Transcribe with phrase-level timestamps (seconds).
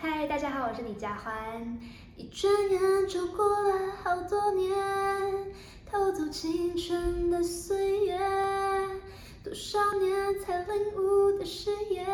[0.00, 1.76] 嗨，大家好，我是李佳欢。
[2.16, 4.72] 一转眼就过了好多年，
[5.90, 8.16] 偷走青春的岁月，
[9.42, 12.06] 多少年才领悟的誓言，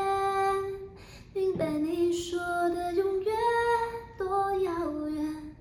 [1.35, 2.39] 明白你说
[2.71, 3.37] 的永远
[4.17, 5.55] 多遥远。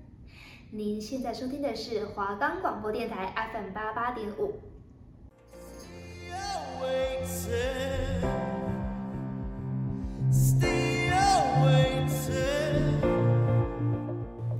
[0.70, 4.54] 您现在收听的是华冈广播电台 FM 八八点五。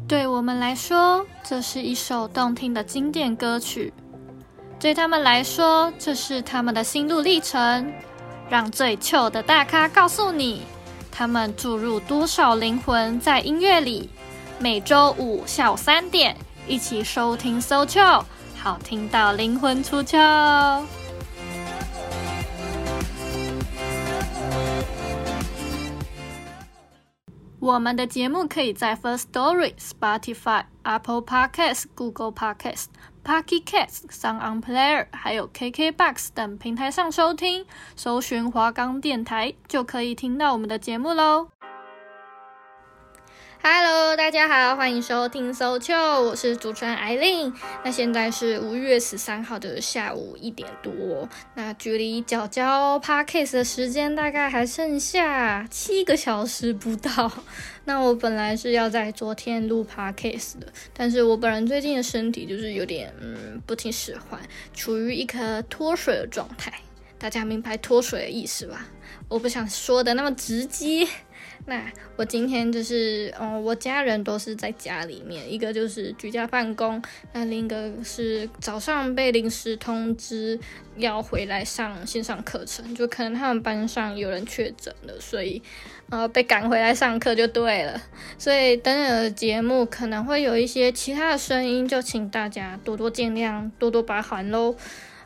[0.07, 3.91] 对我们来说，这是一首动听的经典歌曲；
[4.79, 7.93] 对他们来说，这是他们的心路历程。
[8.51, 10.62] 让最糗的大咖告诉你，
[11.11, 14.10] 他们注入多少灵魂在音乐里。
[14.59, 16.37] 每周五下午三点，
[16.69, 17.87] 一起收听 So
[18.62, 20.83] 好听到灵魂出窍。
[27.64, 32.88] 我们的节目可以在 First Story、Spotify、Apple Podcasts、Google Podcasts、
[33.24, 37.65] Pocket Casts、Sound On Player，还有 KKBox 等平台上收听，
[37.96, 41.48] 搜寻华冈电台就可以听到我们的节目喽。
[43.66, 47.51] Hello，大家好，欢迎收听 So Chill，我是主持人艾琳。
[47.82, 57.32] 那现在是五月十三号的下午一点多，那距离角角 Podcast 的时间大概还剩下七个小时不到。
[57.87, 64.38] 那我本来是要在昨天录 Podcast 的，但是我本人最近的身体就是有点嗯不听使唤，
[64.75, 66.71] 处于一颗脱水的状态。
[67.16, 68.87] 大家明白脱水的意思吧？
[69.28, 71.06] 我不想说的那么直接。
[71.67, 71.83] 那
[72.17, 77.03] 我今天就是，嗯，我家人都是在家里面，一个就是居家办公，
[77.33, 80.61] 那另一个是早上被临时通知
[80.97, 85.62] 要回来上线上课程，就可能他们班上有人确诊了，所以，
[86.11, 87.99] 呃，被赶回来上课就对了。
[88.37, 94.77] 所以等等的节目可能会有一些其他的声音，就请大家多多见谅，多多包涵喽。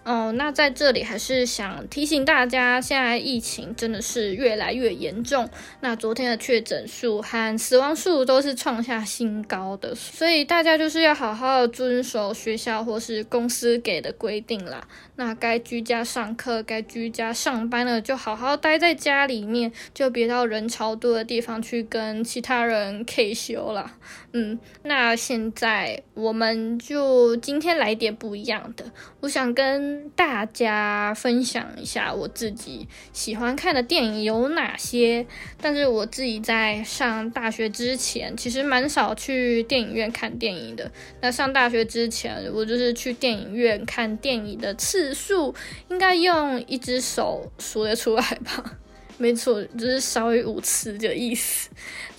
[0.04, 5.48] 哦，那在这里还是想提醒大家，现在疫情真的是越来越严重。
[5.80, 14.86] 那昨天的确诊数和死亡数都是创下新高的，所以大家就是要好好遵守学校或是公司给的规定啦。
[15.16, 23.96] 那该居家上课、该居家上班的，就好好待在家里面，就别到人潮多的地方去跟其他人 K 修啦。
[24.32, 28.84] 嗯，那现在我们就今天来点不一样的，
[29.20, 29.88] 我想跟。
[30.18, 35.24] 大家分享一下我自己喜欢看的电影有哪些。
[35.60, 40.90] 但是我自己在上大学之前，其实蛮少去电影院看电影的。
[41.20, 45.54] 那上大学之前，我就是去电影院看电影的次数，
[45.88, 48.77] 应该用一只手数得出来吧。
[49.18, 51.68] 没错，就是少于五次的意思。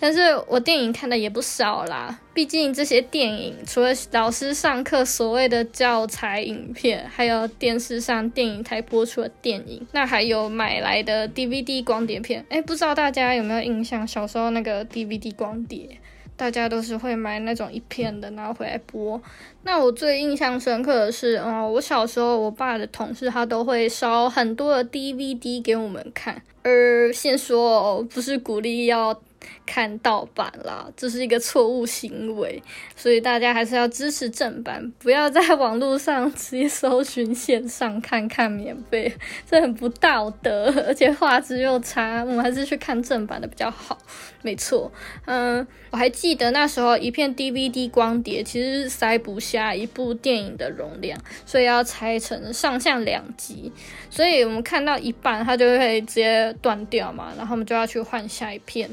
[0.01, 12.45] 但是我电影看的也不少啦，毕竟这些电影除了老师上课所谓的教材影片，还有电视上电影台播出的电影，那还有买来的 DVD 光碟片。
[12.49, 15.97] 哎，不知道大家有没有印象，小时候那个 DVD 光碟？
[16.39, 19.21] 大家都是会买那种一片的，然后回来播。
[19.63, 26.41] 那我最印象深刻的是，哦，我小时候我爸的同事他都会烧很多的 DVD 给我们看。
[26.63, 29.21] 而先说哦，不是鼓励要。
[29.65, 32.61] 看盗版啦，这是一个错误行为，
[32.95, 39.13] 所以大家还是要支持正版，不要在网络上直接搜寻线上看看免费，
[39.49, 43.97] 这很不道德，而且画质又差，我们还是去看正版的比较好。
[44.41, 44.91] 没错，
[45.25, 53.71] 嗯，我还记得那时候一片 DVD 光碟其实是塞不下一部电影的容量，所以要拆成上下两集，
[54.09, 58.89] 所以我们看到一半它就会直接断掉嘛，然后我们就要去换下一片。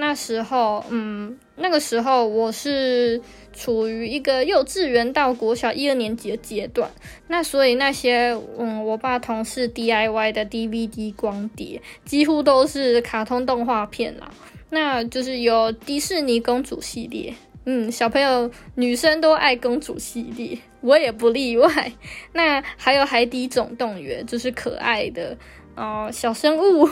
[0.00, 3.20] 那时候，嗯，那个时候我是
[3.52, 6.90] 处于一个幼稚园到国小一二年级的阶段，
[7.28, 14.32] 那所以那些，嗯，我爸同事 DIY 的 DVD 光碟几乎都是卡通动画片啦，
[14.70, 17.34] 那就是有迪士尼公主系列，
[17.66, 21.92] 嗯，小朋友女生都爱公主系列，我也不例外。
[22.32, 25.36] 那还有海底总动员，就是可爱的。
[25.80, 26.86] 哦、小生物，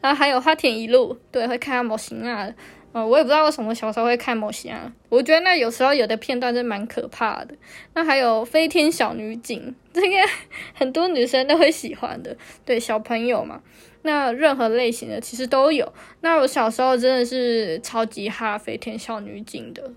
[0.00, 2.48] 然后还有花田一路，对，会看模型啊。
[2.92, 4.92] 呃，我也不知道为什么小时候会看模型啊。
[5.08, 7.54] 我觉得那有时候有的片段是蛮可怕的。
[7.94, 10.16] 那还有飞天小女警，这个
[10.74, 13.60] 很多女生都会喜欢的，对，小朋友嘛。
[14.02, 15.92] 那任何类型的其实都有。
[16.20, 19.90] 那我小时候真的是超级哈飞天小女警的。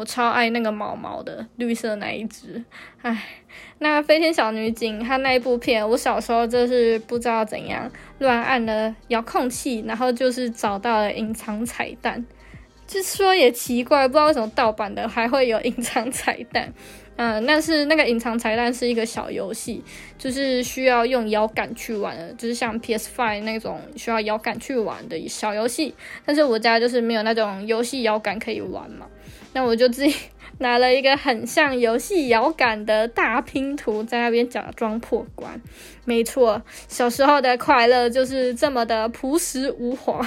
[0.00, 2.64] 我超爱那个毛毛的绿色那一只，
[3.02, 3.22] 唉，
[3.80, 12.24] 那飞天小女警她那一部片，我小时候就是不知道怎样乱按了遥控器，然后就是找到了隐藏彩蛋，
[12.86, 16.72] 就说也奇怪，不知道为什么盗版的还会有隐藏彩蛋。
[17.16, 19.84] 嗯、但，是那个隐藏彩蛋是一个小游戏，
[20.16, 25.94] 就是需要用摇杆去玩的，就是像 PS5 那种需要摇杆去玩的小游戏。
[26.24, 29.06] 但是我家就是没有那种游戏摇杆可以玩嘛，
[29.52, 30.14] 那我就自己。
[30.58, 35.58] 拿了一个很像游戏摇杆的大拼图，在那边假装破关。
[36.04, 40.20] 没错，小时候的快乐就是这么的朴实无华。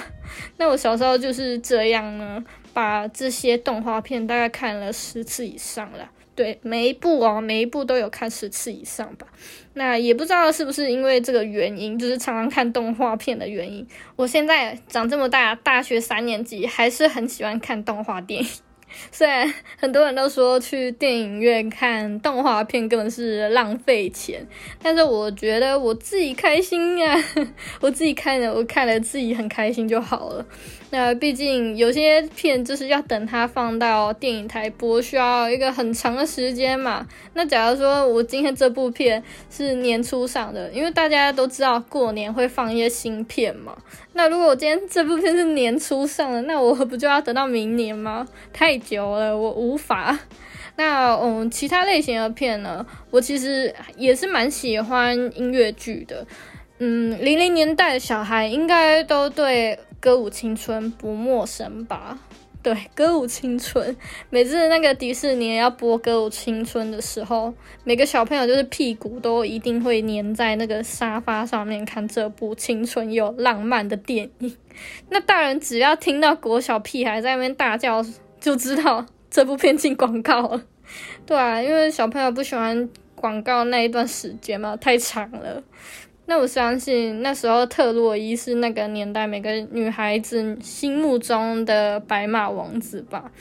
[0.58, 2.44] 那我小时候就是这样呢，
[2.74, 6.10] 把这些动画片大概看了十次以上了。
[6.34, 9.28] 对，每一部哦，每一部都有看十次以上吧。
[9.76, 13.88] 那也不知道是不是因为这个原因，就是常常看动画片的原因。
[14.16, 18.50] 我现在长这么大，大学三年级，还是很喜欢看动画电影。
[19.12, 24.46] 虽然很多人都说去电影院看动画片根本是浪费钱，
[24.82, 27.16] 但是我觉得我自己开心呀，
[27.82, 30.46] 我自己看了，我看了自己很开心就好了。
[30.92, 37.08] 那毕竟有些片就是要等它放到电影台播，需要一个很长的时间嘛。
[37.34, 43.76] 那假如说我今天这部片是年初上的，因为大家都知道过年会放一些新片嘛。
[44.14, 48.28] 那如果我今天这部片是年初上的，那我不就要等到明年吗？
[48.54, 50.18] 太久了，我无法。
[50.78, 56.26] 那嗯，其他类型的片呢，我其实也是蛮喜欢音乐剧的。
[56.80, 59.80] 嗯，零零年代的小孩应该都对。
[60.04, 62.20] 歌舞青春不陌生吧？
[62.64, 63.94] 对，歌舞青春，
[64.30, 74.56] 每次那个迪士尼要播歌舞青春的时候，每个小朋友就是屁股都一定会粘在那个沙发上面看这部青春又浪漫的电影。
[75.10, 78.02] 那大人只要听到国小屁孩在那边大叫，
[78.40, 80.64] 就知道这部片进广告了。
[81.26, 85.62] 对啊，因为小朋友不喜欢广告那一段时间嘛，太长了。
[86.26, 93.32] 那我相信那时候特洛伊是那个年代每个女孩子心目中的白马王子吧。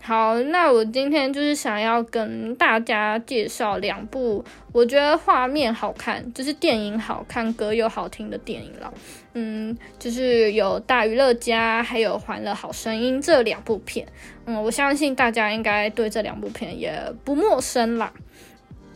[0.00, 4.42] 好，那我今天就是想要跟大家介绍两部
[4.72, 8.94] 我觉得画面好看，就是电影好看、歌又好听的电影了。
[9.34, 14.06] 嗯，就是有《大娱乐家》还有《欢乐好声音》这两部片。
[14.46, 18.10] 嗯，我相信大家应该对这两部片也不陌生啦。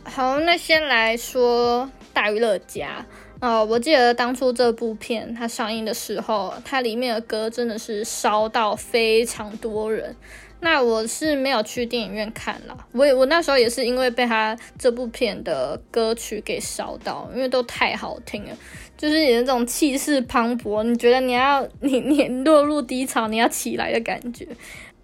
[0.05, 3.05] 好，那先来说《大娱乐家》。
[3.43, 10.15] 哦，我记得当初这部片它上映的时候，它里面的歌真的是烧到非常多人。
[10.61, 18.57] 那我是没有去电影院看了，我也我那时候也是因为被它这部片的歌曲给烧到，因为都太好听了，
[18.97, 24.47] 就是有那种气势磅礴，你觉得你要你你落入低潮，你要起来的感觉。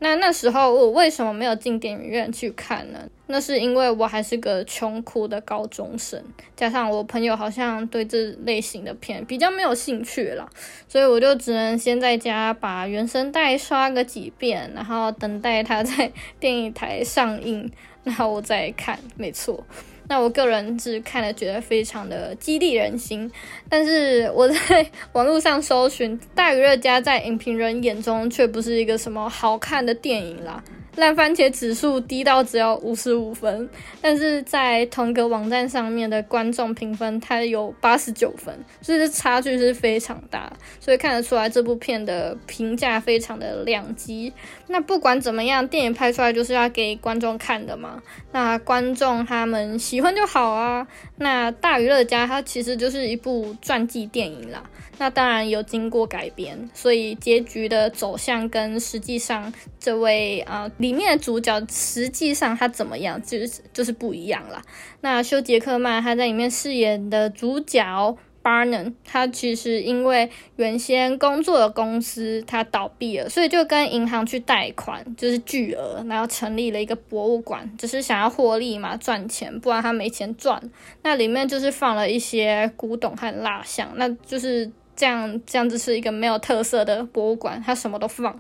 [0.02, 3.00] 那那时候我为什么没有进电影院去看呢？
[3.28, 6.24] 那是因为我还是个穷苦的高中生，
[6.56, 10.50] 加上我朋友好像对这类型的片比较没有兴趣了，
[10.88, 17.70] 所以我就只能先在家把原声带刷个几遍，然后等待它在 电影台上映，
[18.04, 18.98] 然后我再看。
[19.16, 19.64] 没错。
[20.10, 23.32] 那我个人是看了觉得非常的激励人心，
[23.70, 30.62] 但是我在 网络上搜寻《大娱乐家》在影评人眼中却不是一个什么好看的电影啦。
[30.96, 33.70] 烂番茄指数低到只有五十五分，
[34.02, 40.52] 但是在同个网站上面的观众评分，它有八十九分，所以这差距是非常大，
[40.82, 44.34] 所以看得出来这部片的评价非常的两极。
[44.72, 48.02] 那不管怎么样，电影拍出来就是要给观众看的嘛，
[48.32, 50.88] 那观众他们喜欢就好啊。
[51.18, 54.64] 那大娱乐家它其实就是一部传记电影啦。
[55.00, 64.62] 那当然有经过改编，所以结局的走向跟实际上这位啊、里面的主角实际上他怎么样，就是就是不一样啦。
[65.02, 68.18] 那休杰克曼他在里面饰演的主角
[68.50, 80.60] Barnum，他其实因为原先工作的公司他倒闭了，所以就跟银行去贷款，就是巨额，然后成立了一个博物馆，只是想要获利嘛，赚钱，不然他没钱赚。
[81.04, 84.72] 那里面就是放了一些古董和蜡像，那就是。
[84.96, 88.38] 这样这样子是一个没有特色的博物馆，他什么都放，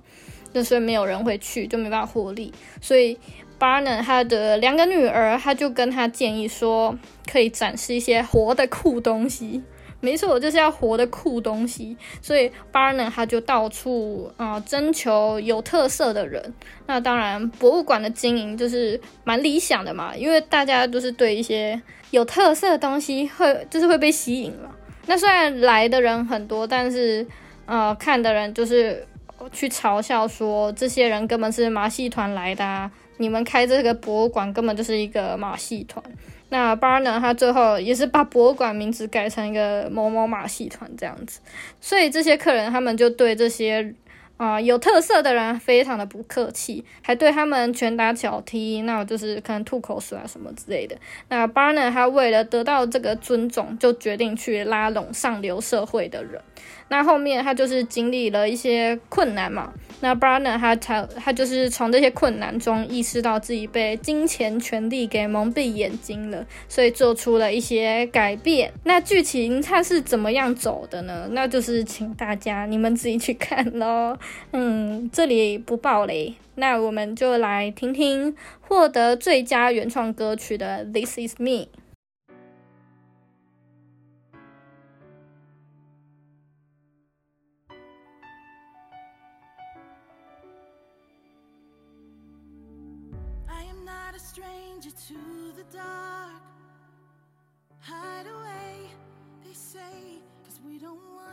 [0.54, 2.54] 就所以没有人会去，就没办法获利。
[2.82, 3.18] 所以
[3.58, 6.94] 巴纳他的两个女儿，他就跟他建议说，
[7.32, 9.64] 可以展示一些活的酷东西。
[10.02, 11.96] 没错，我就是要活的酷东西。
[12.22, 16.54] 所以巴纳他就到处啊、呃、征求有特色的人。
[16.86, 24.76] 那当然，博物馆的经营就是蛮理想的嘛，因为大家都是对一些有特色的东西会就是会被吸引了。
[25.06, 27.26] 那虽然来的人很多，但是，
[27.66, 29.06] 呃，看的人就是
[29.52, 32.92] 去嘲笑说，这些人根本是马戏团来的啊！
[33.18, 36.04] 你们开这个博物馆根本就是一个马戏团。
[36.50, 41.40] 那巴纳他最后也是把博物馆名字改成一个某某马戏团这样子，
[41.80, 43.94] 所以这些客人他们就对这些
[44.38, 50.96] 啊、有特色的人非常的不客气，还对他们拳打脚踢，那就是可能吐口水啊什么之类的。
[51.28, 56.42] 那 Barnett 他为了得到这个尊重，就决定去拉拢上流社会的人。
[56.88, 68.72] 那后面他就是经历了一些困难嘛，那 Barnett 他才他就是从这些困难中意识到自己被金钱权力给蒙蔽眼睛了，所以做出了一些改变。
[68.84, 71.28] 那剧情它是怎么样走的呢？
[71.32, 74.18] 那就是请大家你们自己去看喽。
[74.52, 81.50] 嗯，这里不爆雷，那我们就来听听获得最佳原创歌曲的《This Is Me》。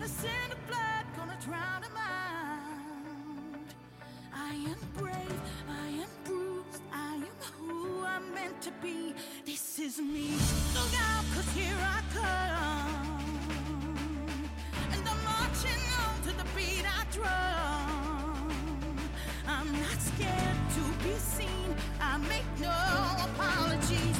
[0.00, 1.84] Gonna send a blood, gonna drown.
[4.32, 7.26] I am brave, I am bruised, I am
[7.58, 9.12] who I'm meant to be.
[9.44, 10.38] This is me.
[10.72, 13.30] Look out, cause here I come.
[14.90, 18.50] And I'm marching on to the beat I drum.
[19.46, 22.72] I'm not scared to be seen, I make no
[23.28, 24.19] apologies.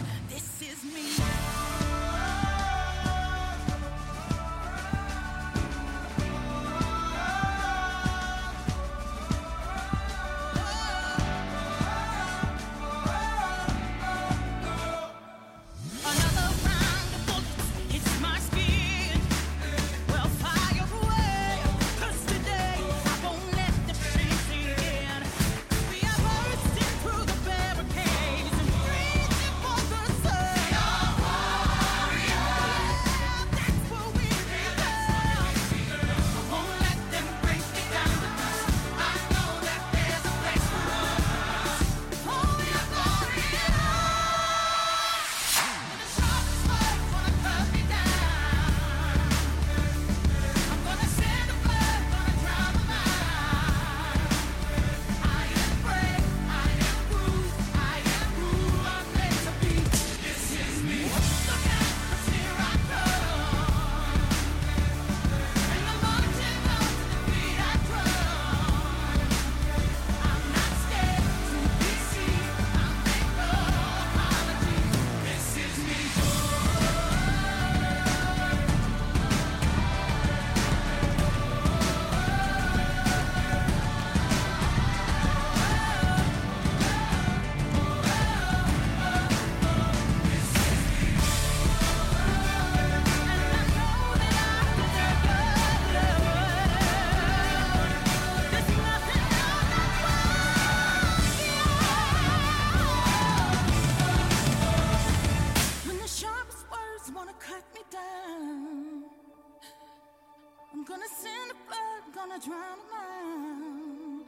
[111.00, 114.25] Gonna send a flood, gonna drown a mind.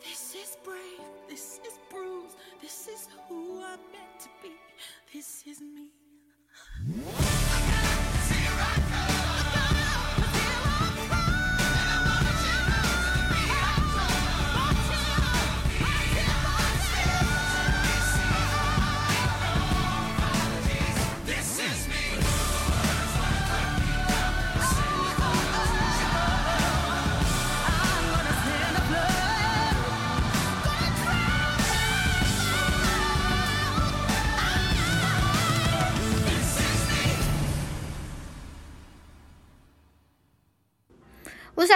[0.00, 4.54] This is brave, this is bruised, this is who I'm meant to be,
[5.14, 5.87] this is me.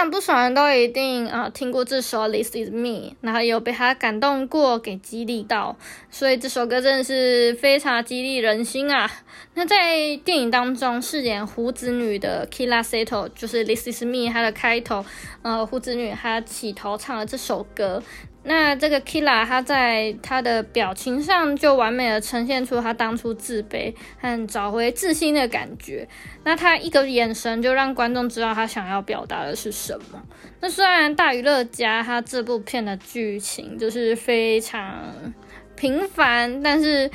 [0.09, 5.75] 不少人都一定啊听过这首《This Is Me》，然后有被他感动过，给激励到，
[6.11, 9.09] 所以这首歌真的是非常激励人心啊。
[9.55, 15.05] 那在电影当中饰演胡子女的 Kila Seto，就是《This Is Me》它的开头，
[15.41, 18.01] 呃，胡子女她起头唱了这首歌。
[18.43, 26.07] 那这个 Kira 他在他的表情上就完美的呈现出他当初自卑和找回自信的感觉。
[26.43, 30.21] 那他一个眼神就让观众知道他想要表达的是什么。
[30.59, 35.33] 那虽然大娱乐家他这部片的剧情就是非常
[35.75, 37.09] 平凡，但是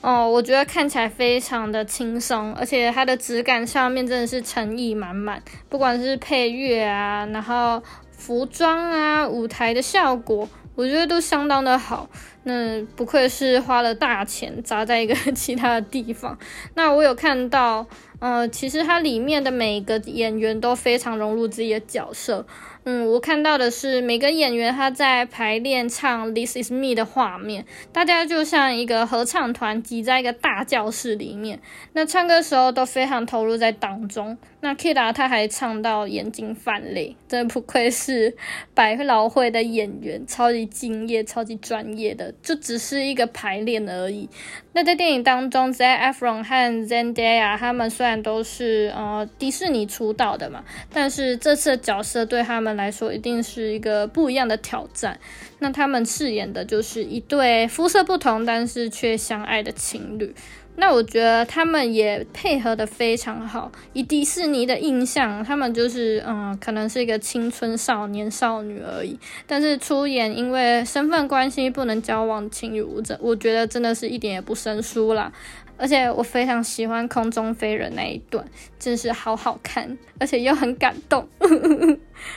[0.00, 7.82] 哦，我觉得看起来非常的轻松，而且它的质感上面真的是诚意满满，不管是配乐啊，然后
[8.24, 10.48] 服装啊，舞台的效果。
[10.74, 12.08] 我觉得都相当的好，
[12.44, 16.38] 那不愧是花了大钱砸在一个 其他的地方。
[16.74, 17.86] 那我有看到，
[18.20, 22.46] 呃，其实它里面的每一个演员都非常融入自己的角色。
[22.86, 31.58] 嗯，我看到的是每个演员他在排练唱《This Is Me》的画面，大家就像一个合唱团挤在一个大教室里面，
[31.94, 34.36] 那唱歌时候都非常投入在当中。
[34.60, 38.36] 那 Kira 他还唱到眼睛泛泪，真的不愧是
[38.74, 44.28] 百老汇的演员，超级敬业、超级专业的，就只是一个排练而已。
[44.72, 55.18] 那在电影当中，Zac Efron 和 Zendaya 他们虽然都是呃迪士尼出道的嘛，但是这次的角色对他们来说一定是一个不一样的挑战。
[55.60, 60.34] 那他们饰演的就是一对肤色不同但是却相爱的情侣。
[60.76, 63.70] 那我觉得他们也配合得非常好。
[63.92, 69.18] 以迪士尼的印象，他们就是嗯，可能是一个青春少年少女而已。
[69.46, 75.32] 但是出演因为身份关系不能交往情侣，我这我觉得真的是一点也不生疏啦。
[75.76, 78.44] 而且我非常喜欢空中飞人那一段，
[78.78, 81.28] 真是好好看，而且又很感动。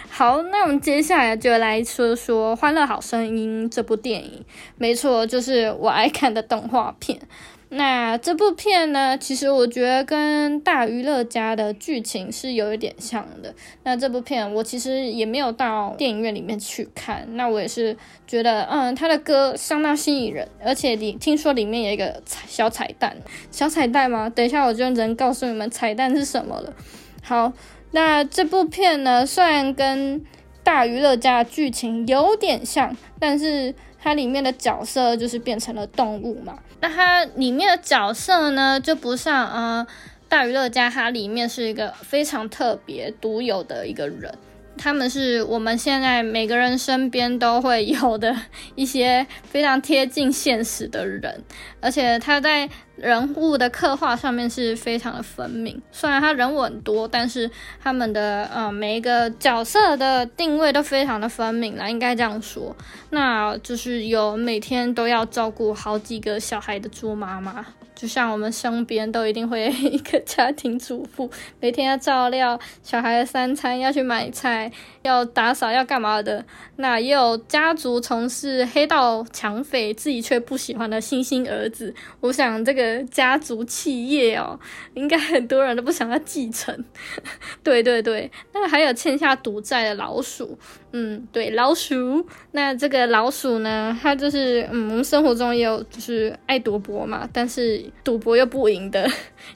[0.09, 4.43] 好，那我们接下来就来说说《欢乐好声音》这部电影。
[4.77, 7.19] 没错，就是我爱看的动画片。
[7.69, 13.53] 那这部片呢，其实我觉得跟大娱乐家的剧情是有一点像的。
[13.83, 23.17] 那这部片我其实也没有到电影院里面去看，那我也是觉得，嗯，他的歌相当吸引人，而且里听说里面有一个小彩蛋，
[23.51, 24.29] 小彩蛋吗？
[24.29, 26.73] 等一下我就能告诉你们彩蛋是什么了。
[27.21, 27.51] 好，
[27.91, 30.23] 那这部片呢，虽然跟
[30.63, 33.75] 大娱乐家的剧情有点像，但是。
[34.07, 39.85] 它里面的角色就是变成了动物嘛，那它里面的角色呢，就不像呃
[40.29, 44.33] 大娱乐家，它里面是一个非常特别独有的一个人。
[44.77, 48.35] 他们是我们现在每个人身边都会有的
[48.75, 51.43] 一些非常贴近现实的人，
[51.81, 55.81] 而且他在人物的刻画上面是非常的分明。
[55.91, 57.49] 虽然他人物很多，但是
[57.81, 62.75] 他们的呃每一个角色的定位都非常的分明啦，应该这样说。
[63.09, 67.65] 那就是有每天都要照顾好几个小孩的猪妈妈。
[67.97, 71.27] 就像我们身边都一定会 一个家庭主妇，
[71.59, 76.45] 每天要照料小孩的三餐，要去买菜，要打扫，要干嘛的。
[76.75, 81.91] 那也有家族从事黑道抢匪，自己却不喜欢的星星儿子。
[82.19, 84.59] 我想这个家族企业哦，
[84.93, 86.85] 应该很多人都不想要继承。
[87.63, 90.55] 对对对，那还有欠下赌债的老鼠。
[90.99, 92.25] 嗯，对，老鼠。
[92.53, 99.07] 那这个老鼠呢，它就是嗯，我们生活中也有就是爱赌博嘛，但是赌博又不赢的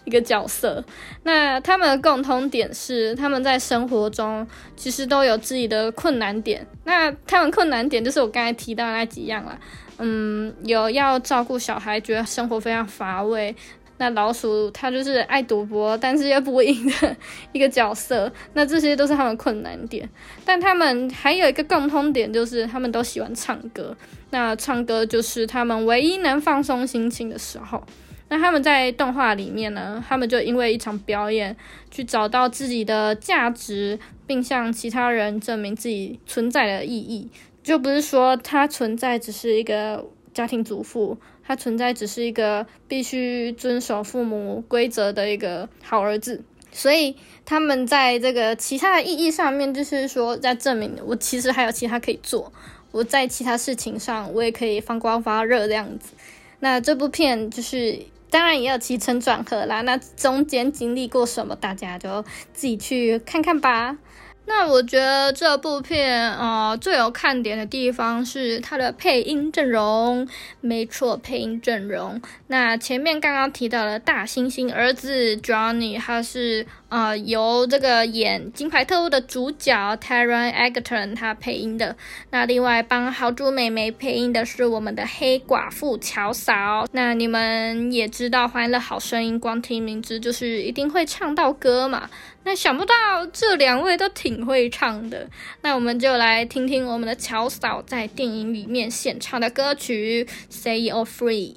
[0.05, 0.83] 一个角色。
[1.23, 6.63] 那他们的共通点是，他们在生活中其实都有自己的困难点。
[6.83, 9.57] 那他们困难点就是我刚才提到那几样啦。
[9.97, 13.55] 嗯，有要照顾小孩，觉得生活非常乏味。
[14.01, 17.15] 那老鼠它就是爱赌博，但是又不赢的
[17.51, 18.31] 一个角色。
[18.53, 20.09] 那这些都是他们困难点，
[20.43, 23.95] 但他们还有一个共通点，就是他们都喜欢唱歌。
[24.31, 27.83] 那唱歌就是他们唯一能放松心情的时候。
[28.29, 31.55] 那他们在动画里面呢，他们就因为一场表演，
[31.91, 37.29] 去找到自己的价值，并向其他人证明自己存在的意义。
[37.61, 41.15] 就不是说他存在只是一个家庭主妇。
[41.51, 52.53] 他存在只是一个必须遵守父母规则的一个好儿子，所以他们在这个其他的意义上面，就是说在证明我其实还有其他可以做，
[52.93, 56.13] 我在其他事情上我也可以发光发热这样子。
[56.61, 63.97] 那这部片就是当然也有起承转合啦，那中间经历过什么，大家就自己去看看吧。
[64.45, 70.27] 那我觉得这部片啊、最有看点的地方是它的配音阵容。
[70.59, 72.21] 没错，配音阵容。
[72.47, 81.95] 那前面刚刚提到的大猩猩儿子 Johnny，他是呃，由这个演《金牌特务》的主角 Taron Egerton 他配音的。
[82.31, 86.85] 那另外帮豪猪妹妹配音的是我们的黑寡妇乔嫂。
[86.91, 92.09] 那你们也知道，《欢乐好声音》光听名字就是一定会唱到歌嘛。
[92.43, 92.93] 那想不到
[93.31, 95.29] 这两位都挺会唱的。
[95.61, 101.55] 那我们就来听听我们的乔嫂在电影里面献唱的歌曲《Set You Free》。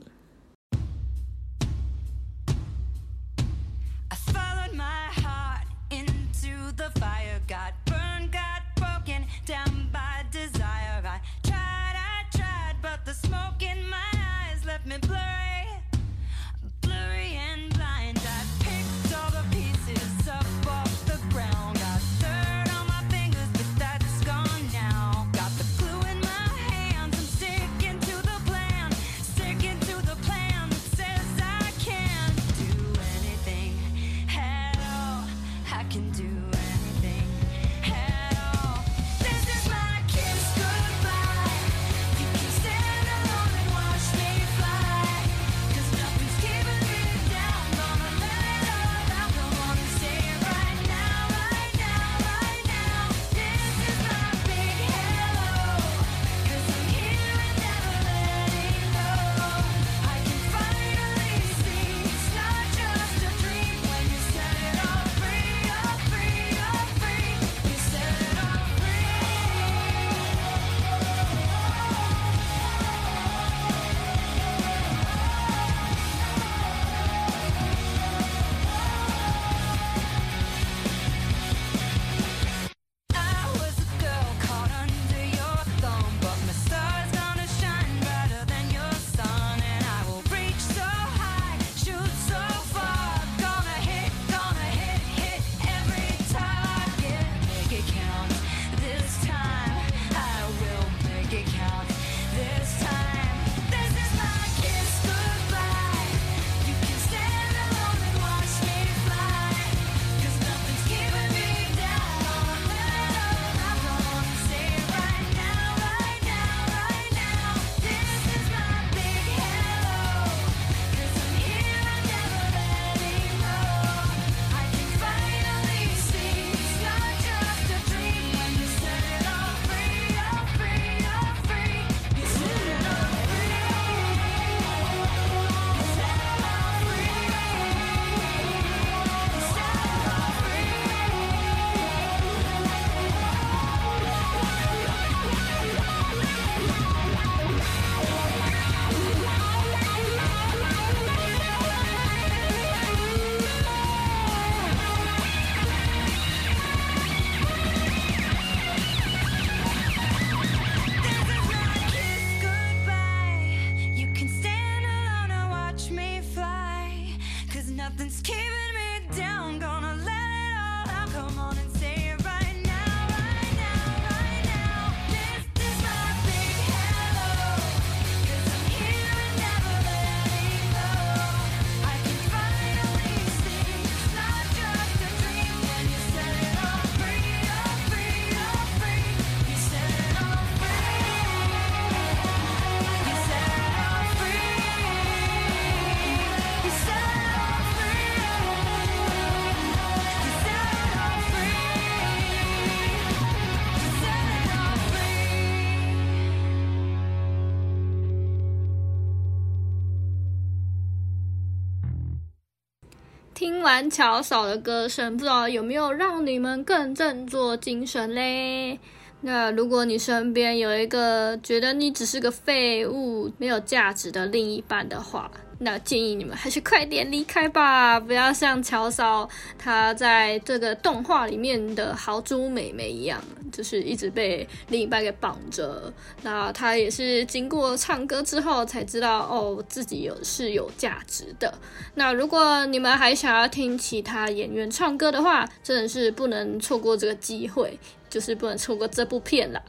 [213.65, 218.79] 玩乔嫂的歌声，不知道有没有让你们更振作精神嘞？
[219.23, 225.31] 那如果你身边有一个觉得你只是个废物、没有价值的另一半的话，
[225.65, 229.27] 那建议你们还是快点离开吧，不要像乔嫂
[229.59, 233.19] 她在这个动画里面的豪猪妹妹一样，
[233.51, 235.91] 就是一直被另一半给绑着。
[236.23, 241.53] 那她也是经过唱歌之后才知道，哦，自己有是有价值的。
[241.95, 247.79] 那如果你们还想要听其他演员唱歌的话，真的是不能错过这个机会，
[248.11, 249.63] 就是不能错过这部片了。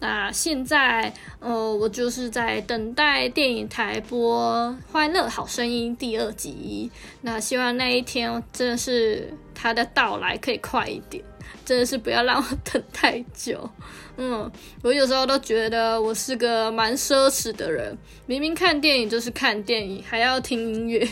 [0.00, 6.90] 那现在，呃，我就是在等待电影台播《欢乐好声音》第二集。
[7.20, 11.22] 那希望那一天真的是它的到来可以快一点。
[11.64, 13.68] 真的是不要让我等太久。
[14.16, 14.50] 嗯，
[14.82, 21.08] 我有时候都觉得我是个蛮奢侈的人，明明看电影就是看电影，还要听音乐，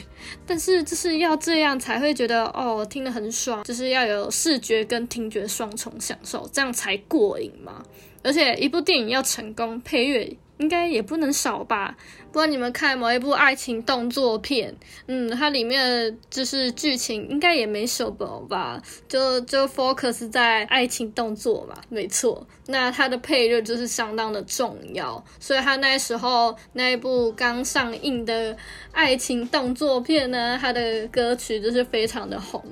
[0.47, 7.85] 但是就是要这样才会觉得哦，听得很爽，就是要有视觉跟听觉双重享受，这样才过瘾嘛。
[8.23, 11.97] 而且一部电影要成功，配乐应该也不能少吧？
[12.31, 14.75] 不然你们看某一部爱情动作片，
[15.07, 18.83] 嗯，它里面就是剧情应该也没什么吧？
[19.09, 22.47] 就就 focus 在爱情动作吧，没错。
[22.67, 28.55] 那它的配乐就是相当的重要，所以它那时候那一部刚上映的
[28.93, 32.63] 爱情动作片呢，它的歌曲就是非常的红。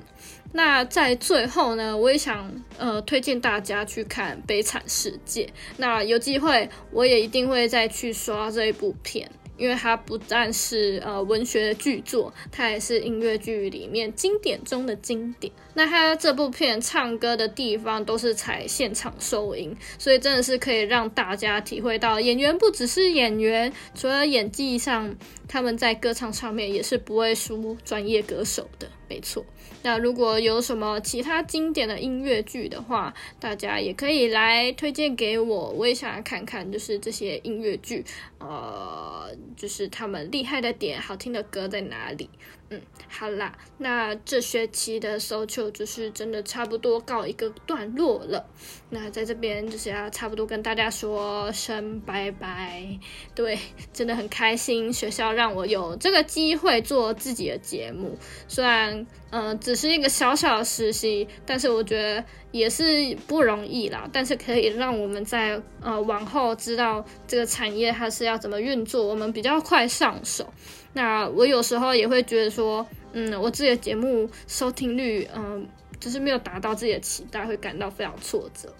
[0.53, 5.45] 那在最后呢，我也想呃推荐大家去看《悲惨世界》。
[5.77, 9.29] 那有机会，我也一定会再去刷这一部片。
[9.57, 15.51] 因为它不但是呃文学的巨作，它也是音乐剧里面经典中的经典。
[15.73, 25.15] 那它这部片唱歌的地方都是采现场收音，所以真的是可以让大家体会到演员不只是演员，除了演技上，
[25.47, 28.87] 他们在歌唱上面也是不会输专业歌手的。
[29.09, 29.43] 没错。
[29.87, 38.03] 那如果有什么其他经典的音乐剧的话，大家也可以来推荐给我，我也想要看看，就是这些音乐剧，
[38.37, 42.29] 呃，就是他们厉害的点，好听的歌在哪里。
[42.69, 48.45] 嗯，好啦，那这学期的 SoulChill 就是真的差不多告一个段落了。
[48.89, 52.99] 那在这边就是要差不多跟大家说声拜拜。
[53.33, 53.57] 对，
[53.93, 58.17] 真的很开心，学校让我有这个机会做自己的节目。
[58.49, 64.09] 虽然，嗯、呃，只是一个小小的实习，但是我觉得也是不容易啦。
[64.11, 70.53] 但是可以让我们在呃往后知道这个产业它是要怎么运作，我们比较快上手。
[70.97, 72.83] 那我有时候也会觉得说，
[73.13, 75.63] 嗯，我自己的节目收听率，嗯，
[75.99, 78.73] 就是没有达到自己的期待，会感到非常挫折。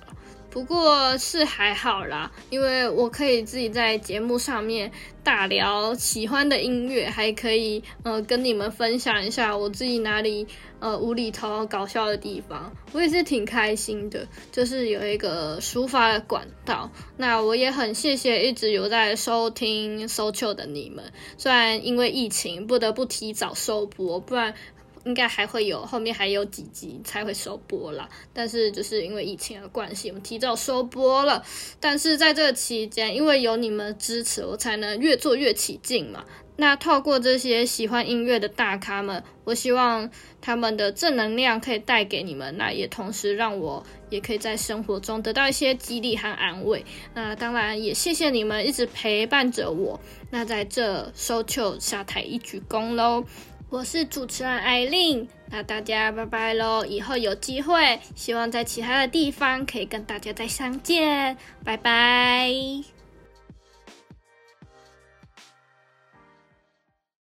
[0.58, 4.92] 不过是还好啦，因为我可以自己在节目上面
[5.24, 10.48] 大聊喜欢的音乐，还可以呃跟你们分享一下我自己哪里
[10.80, 16.90] 呃无厘头搞笑的地方，我也是挺开心的，就是有一个抒发的管道。
[17.18, 21.06] 那我也很谢谢一直有在收听 so 球的你们，
[21.38, 24.56] 虽然因为疫情不得不提早收播，不然。
[25.08, 31.42] 应该还会有后面还有几集才会收播啦，但是就是因为疫情的关系，我们提早收播了。
[31.80, 36.26] 但是在这个期间，因为有你们支持，我才能越做越起劲嘛。
[36.60, 40.10] 那透过这些喜欢音乐的大咖们，我希望
[40.42, 46.84] 他们的正能量可以带给你们，那也同时让我也可以在生活中得到一些激励和安慰。
[47.14, 50.00] 那当然也谢谢你们一直陪伴着我。
[50.32, 53.24] 那在这收秋下台一鞠躬喽。
[53.70, 56.86] 我是主持人艾琳，那大家拜拜喽！
[56.86, 62.97] 以后有机会，希望在其他的地方可以跟大家再相见，拜拜。